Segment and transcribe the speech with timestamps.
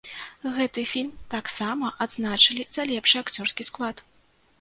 [0.53, 4.03] Гэты фільм таксама адзначылі за лепшы акцёрскі склад.